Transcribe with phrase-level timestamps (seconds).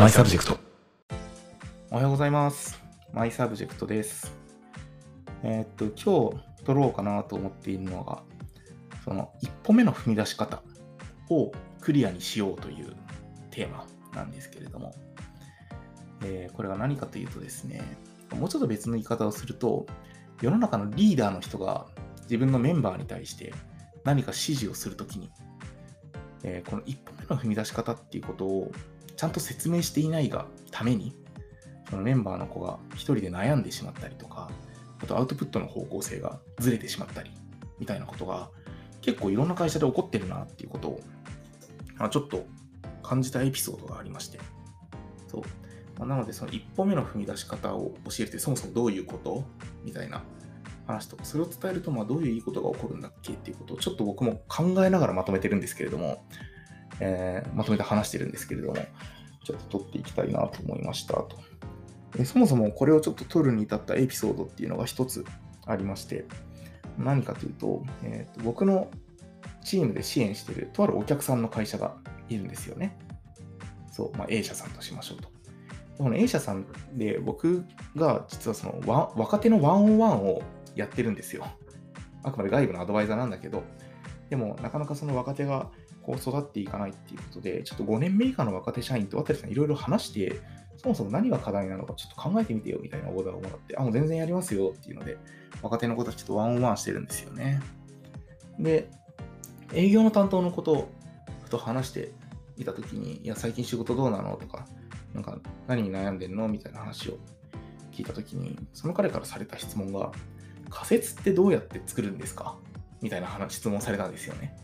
[0.00, 0.58] マイサブジェクト。
[1.90, 2.82] おはようございます。
[3.12, 4.32] マイサブジェクトです。
[5.42, 8.22] えーっと、今日撮ろうかなと思っているのが、
[9.04, 10.62] その一歩目の踏み出し方
[11.28, 11.52] を
[11.82, 12.96] クリアにしようという
[13.50, 14.94] テーマなんですけれども、
[16.24, 17.82] えーこれが何かというとですね、
[18.34, 19.84] もうちょっと別の言い方をすると、
[20.40, 21.84] 世の中のリーダーの人が
[22.22, 23.52] 自分のメンバーに対して
[24.04, 25.30] 何か指示をするときに、
[26.42, 28.72] えーこの一歩目の踏み出し方っていうことを
[29.20, 31.14] ちゃんと説明していないがために、
[31.90, 34.50] そのメンバーの子が一人で悩んでしまったりとか、
[34.98, 37.30] あとアウトプットの方向性がずれてしまったり、
[37.78, 38.48] みたいなことが
[39.02, 41.00] 結構いろんな会社で起こってるなっていうことを、
[41.98, 42.46] まあ、ちょっと
[43.02, 44.40] 感じたエピソードがありまして。
[45.28, 45.42] そう。
[45.98, 49.44] まあなので、その一歩目の踏み出し方を教えてそもそもどういうこと？
[49.84, 50.22] みたいな
[50.86, 56.24] 話とか、それを伝えると、まあどういういいことが起こるんだっけっていうことをちょっと僕も考えながらまとめてるんですけれども、
[57.00, 58.76] えーまとめて話してるんですけれども、
[59.44, 61.38] ちょっと取っていきたいなと思いましたと。
[62.16, 65.24] でそもそもこれをちょっと取るに至ったエピソードっていうのが一つ
[65.66, 66.26] ありまして、
[66.98, 68.90] 何かというと、えーと僕の
[69.62, 71.96] チームで支援してるとあるお客さんの会社が
[72.30, 72.98] いるんですよね。
[73.92, 75.28] そう、まあ、A 社さんとしましょうと。
[75.98, 78.80] この A 社さんで僕が実はその
[79.16, 80.42] 若手のワンオンワンを
[80.74, 81.46] やってるんですよ。
[82.22, 83.62] あくまで外部のアドバイザーなんだけど、
[84.30, 85.70] でもなかなかその若手が
[86.02, 90.40] こう育っていかないっていうことで、ちょっと5年目以下の若手社員と渡さんいろいろ話して、
[90.78, 95.18] そもそも何が課題なのかちょっと考えてみてよみたいなオーダーをもらって、あ、もう全然やりますよっていうので、
[95.60, 97.60] 若手の子たちとワンオンワンしてるんですよね。
[98.58, 98.88] で、
[99.74, 100.88] 営業の担当のことを
[101.42, 102.12] ふと話して
[102.56, 104.66] いたときに、いや、最近仕事どうなのとか、
[105.12, 107.18] なんか何に悩んでんのみたいな話を
[107.92, 110.12] 聞いたときに、その彼からされた質問が、
[110.70, 112.56] 仮説ってどうやって作るんですか？
[113.02, 114.56] みたいな話質問されたんですよね。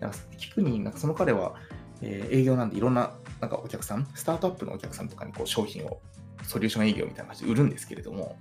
[0.00, 1.54] なんか聞くに、なんかその彼は、
[2.02, 6.00] えー営業なんでいろんななんかお客さん、スタートアップのお客さんとかにこう商品を、
[6.42, 8.36] ソリューション営業みたいな感じで売るんですけれども、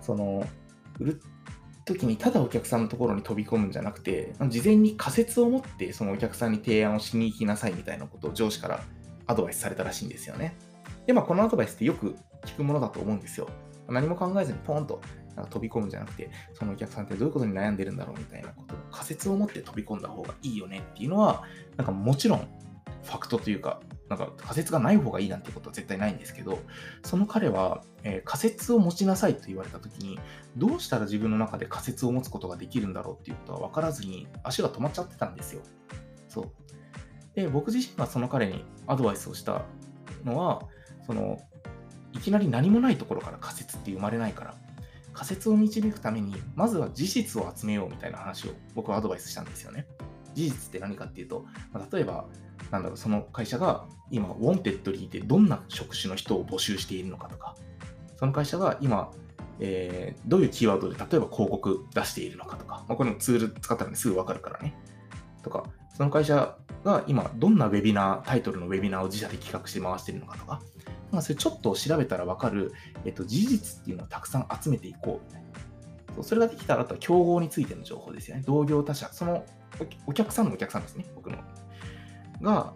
[0.00, 0.46] その、
[0.98, 1.20] 売る
[1.84, 8.82] 時にただお客さんのところに飛び込むんじゃなくて、事前に仮説を持ってそのお客さんに提案をしに行きなさいみたいなことを上司から
[9.26, 10.56] アドバイスされたらしいんですよね。
[11.06, 13.48] で、まあこのアドバイスってよく聞くものだと思うんですよ。
[13.88, 15.00] 何も考えずにポンと
[15.38, 21.44] なんか飛び込むんじゃなくて、そのお客さんってどういうことに悩んでるんだろうみたいなことを仮説を持って飛び込んだ方がいいよねっていうのは、
[21.76, 22.48] なんかもちろん
[23.04, 26.58] ファクトというか、なんか仮説がない方がいいなんてことは絶対ないんですけど、
[27.04, 30.18] その彼は、えー仮説を持ちなさいと言われたときに、
[30.56, 35.62] どうしたら自分の中で仮説を持つことができるんだろうっていうことは分からずに足が止まっちゃってたんですよ。
[36.28, 36.50] そう。
[37.34, 39.62] で、僕自身がその彼にアドバイスをした
[40.24, 40.62] のは、
[41.06, 41.38] その、
[42.12, 44.54] いきなり何もないところから仮説って生まれないから、
[45.18, 49.84] 仮説を導くために、まずは事実を集めようみたいな話を僕はアドバイスしたんですよね。
[50.32, 52.26] 事実って何かっていうと、まあ例えば、
[52.70, 57.56] なんだろう、その会社が今、 Wantedly でどんな職種の人を募集しているのかとか、
[58.16, 59.10] その会社が今、
[59.58, 64.76] えーどういうキーワードで例えば広告出しているのかとか、まあ、これもツール使ったら、ね、すぐわかるからね。
[65.42, 65.64] とか、
[65.98, 70.62] その会社が今どんなウェビナー、タイトルのウェビナーを自社で企画して回しているのかとか、
[71.10, 72.72] まあ、それちょっと調べたらわかる、
[73.04, 75.48] えっと、事実っていうのをたくさん集めていこうみたいな。
[76.14, 78.44] そうそれができたら、あとは競合についての情報ですよね。
[78.46, 79.44] 同業他社、その
[80.06, 81.38] お客さんのお客さんですね、僕の。
[82.42, 82.74] が、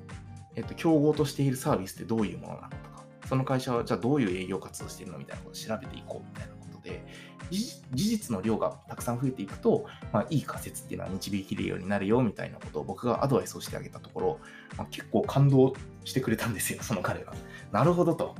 [0.56, 7.04] えっと、競合としているサービスってどういうものなのとか、その会社はじゃあどういう営業活動しているのみたいなことを調べていこうみたいなことで、
[7.52, 14.40] 事実の量がたくさん増えていくと、まあ、いい仮説っていうのは導きるようになるよみたいなことを僕がアドバイスをしてあげたところ、
[14.76, 15.74] まあ、結構感動
[16.04, 17.34] してくれたんですよ、 その彼が。
[17.70, 18.34] なるほどと。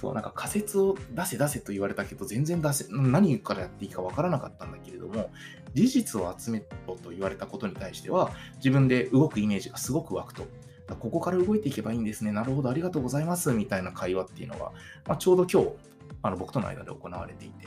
[0.00, 5.30] そう、なんか仮説を出せ出せと言われたけど、全然出せ、何からやっていいかわからなかったんだけれども、
[5.74, 10.46] 事実を集めろと言われたことに対しては、自分で動くイメージがすごく湧くと。
[10.94, 12.30] ここから動いていけばいいんですね。
[12.30, 13.52] なるほど、ありがとうございます。
[13.52, 14.72] みたいな会話っていうのが、
[15.06, 15.76] まあ、ちょうど今日、
[16.22, 17.66] あの僕との間で行われていて。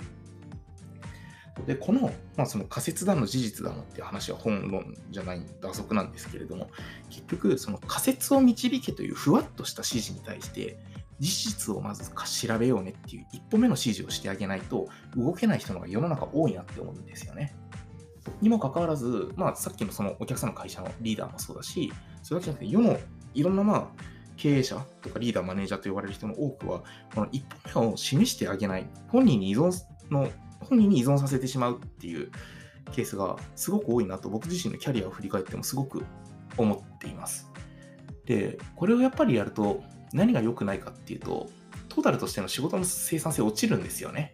[1.66, 6.70] で、この、まあ、その仮説だの事実だのっていう話は本論じゃない打足なんですけれども、
[7.10, 10.78] 結局、その仮説を導けというふわっとした指示に対して、
[11.20, 17.56] 事実をまず調べようねっていう一歩目の指示をしてあげないと、動けない人のが世の中多いなって思うんですよね。
[18.42, 21.92] にもかかわらず、まあ、さっきのそのお客さんの会社のリーダーもそうだし、
[22.24, 22.98] それだけじゃなくて、世の
[23.34, 23.88] いろんなまあ
[24.40, 26.84] 経営者とかリーダー、マネージャーと呼ばれる人の多くは、
[27.14, 27.44] この一
[27.74, 29.72] 歩目を示してあげない、本人に依存
[30.10, 32.32] の、本人に依存させてしまうっていう
[32.92, 36.06] ケースがすごく多いなと、僕自身のキャリアを振り返ってもすごく
[36.58, 37.50] 思っています。
[38.26, 39.84] で、これをやっぱりやると、
[40.14, 41.50] 何が良くないかっていうと、
[41.88, 44.34] トータルとしての仕事の生産性落ちるんですよね。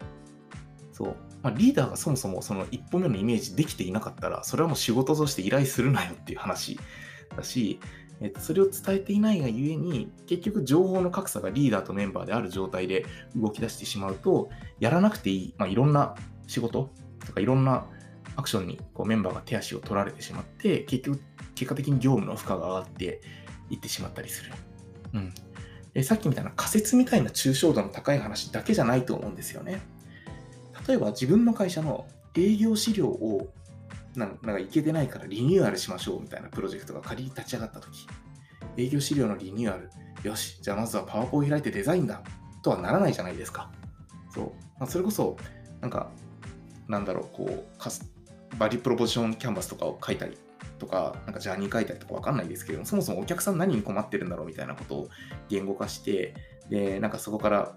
[0.92, 1.16] そう。
[1.42, 6.80] まあ、リーダーがそもそもその一歩目のイメージできていなかったら、それはもう仕事として依頼するなよっていう話
[7.36, 7.80] だし、
[8.22, 16.16] えっと、それを伝えていないがゆえに、結局情報の格差がリーダーとメンバーである状態で動き出してしまうと、やらなくていい、まあ、いろんな
[16.48, 16.92] 仕事
[17.26, 17.88] とかいろんな
[18.36, 21.20] アクションにこうメンバーが手足を取られてしまって、結局、
[21.56, 23.22] 結果的に業務の負荷が上がって
[23.70, 24.52] いってしまったりする。
[25.14, 25.34] うん。
[25.94, 29.82] でさっきみたいな仮説みたいな抽象度の高い話だけじゃないと思うんですよね。
[30.88, 33.48] 例えば自分の会社の営業資料を
[34.20, 38.08] なんかいけてないからリニューアルしましょうみたいなプロジェクトが仮に立ち上がったとき、
[38.78, 39.90] 営業資料のリニューアル、
[40.24, 42.22] よし、じゃあまずはパワポを開いてデザインだ
[42.62, 43.72] とはならないじゃないですか。
[44.34, 44.46] そう。
[44.80, 45.38] まあ、それこそ、
[45.82, 46.10] なんか、
[46.88, 50.38] なんだろう、こう、バリプロポジションキャンバスとかを書いたり
[50.80, 55.10] とか、なんかジャーニー書いたりとかわかんないですけども、そもそもお客さん何に困ってるんだろうみたいなことを
[55.50, 56.34] 言語化して、
[56.70, 57.76] で、なんかそこから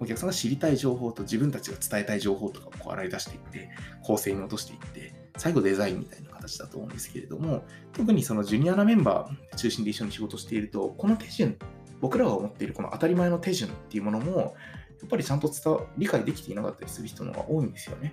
[0.00, 3.70] お客さんが知りたい情報と自分たちが伝えたい情報とかをこう洗い出していって、
[4.02, 11.58] 構成に落としていって、最後デザインみたいな形だと思うんですけれども、特にそのジュニアなメンバー中心で一緒に仕事していると、この手順、
[12.00, 14.56] 僕らが思っているこの当たり前の手順っていうものも、
[15.00, 18.12] やっぱりちゃんと伝理解できていなかったりする人の方が多いんですよね。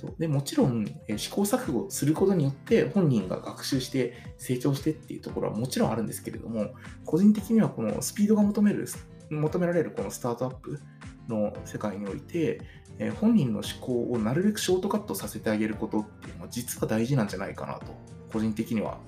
[0.00, 6.74] そうでもちろん、え試行錯誤することによって本人が学習して成長してっていうところはもちろんあるんですけれども、
[7.04, 8.88] 個人的にはこのスピードが求める
[9.30, 10.80] 求められるこのスタートアップ
[11.28, 12.60] の世界において、
[13.02, 17.86] え本人の思考をなるべくショートカットさせてあげることっていうのは実は大事なんじゃないかなと、
[18.30, 18.98] 個人的には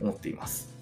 [0.00, 0.74] 思っています。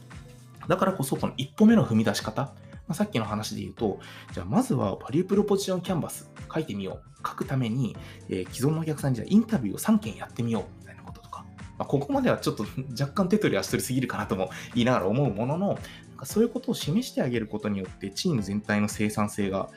[0.68, 2.54] だからこそ、この一歩目の踏み出し方、ま
[2.90, 3.98] あ、さっきの話で言うと、
[4.32, 7.10] じゃあまずはバリュープロポジションキャンバス書いてみよう。
[7.26, 7.96] 書くために、
[8.28, 11.44] えー、既存のお客さんにじゃあインタビューを3件やってみようみたいなこととか、
[11.76, 12.64] まあ、ここまではちょっと
[12.98, 15.76] 若干手取り足取りすぎるかなとも言いながら思うものの、なん
[16.16, 19.68] かそういうことを示してあげることによってチーム全体の生産性が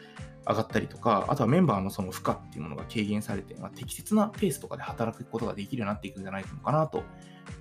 [0.48, 7.04] 上がったりとか、あとはメンバーのその負荷っていうものが軽減されて、まあ、適切なペースとかで働くことができるようになっていくんじゃないのかなと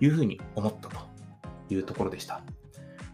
[0.00, 0.96] いうふうに思ったと
[1.70, 2.42] いうところでした。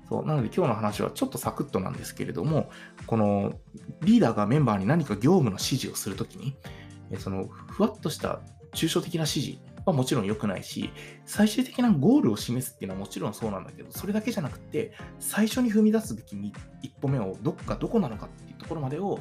[0.09, 2.71] そうなので今日の話はちょっとサクッとなんですけれども、
[3.07, 3.53] この
[4.01, 6.57] リーダーがメンバーに何か業務の指示をするときに、
[7.19, 8.41] そのふわっとした
[8.73, 10.91] 抽象的な指示はもちろん良くないし、
[11.27, 16.37] 最終的なゴールを示すっていうのはもちろんそうなんだけど、それだけじゃなくて、最初に踏み出すべき
[16.83, 19.21] 一歩目をどっかどこなのかっていうところまでを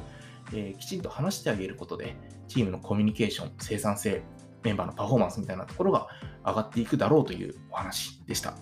[0.53, 2.15] えー、きちんと話してあげることで、
[2.47, 4.23] チームのコミュニケーション、生産性、
[4.63, 6.07] メンバーのパフォーマンスみたいなところが
[6.45, 8.55] 上がっていくだろうというお話でした。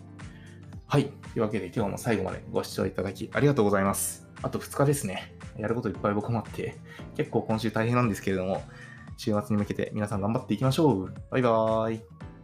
[0.87, 1.05] はい。
[1.05, 4.27] というわけで今日も最後までご視聴いただきありがとうございます。
[4.41, 5.35] あと2日ですね。
[5.57, 6.77] やることいっぱい僕もあって、
[7.15, 8.61] 結構今週大変なんですけれども、
[9.17, 11.13] 週末に向けて皆さん頑張っていきましょう。
[11.31, 12.34] バイバーイ。